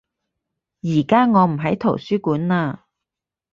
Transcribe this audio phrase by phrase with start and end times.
[0.81, 2.79] 而家我唔喺圖書館嘞